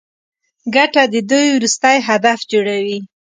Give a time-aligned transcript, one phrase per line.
[0.75, 2.99] ګټه د دوی وروستی هدف جوړوي